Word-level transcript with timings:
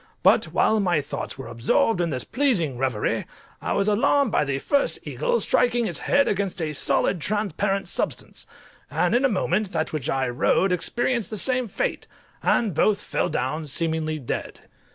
But 0.23 0.45
while 0.45 0.79
my 0.79 0.99
thoughts 0.99 1.37
were 1.37 1.45
absorbed 1.45 2.01
in 2.01 2.09
this 2.09 2.23
pleasing 2.23 2.75
reverie 2.79 3.27
I 3.61 3.73
was 3.73 3.87
alarmed 3.87 4.31
by 4.31 4.43
the 4.43 4.57
first 4.57 4.97
eagle 5.03 5.39
striking 5.39 5.85
its 5.85 5.99
head 5.99 6.27
against 6.27 6.59
a 6.59 6.73
solid 6.73 7.21
transparent 7.21 7.87
substance, 7.87 8.47
and 8.89 9.13
in 9.13 9.23
a 9.23 9.29
moment 9.29 9.73
that 9.73 9.93
which 9.93 10.09
I 10.09 10.27
rode 10.27 10.71
experienced 10.71 11.29
the 11.29 11.37
same 11.37 11.67
fate, 11.67 12.07
and 12.41 12.73
both 12.73 13.03
fell 13.03 13.29
down 13.29 13.67
seemingly 13.67 14.17
dead. 14.17 14.61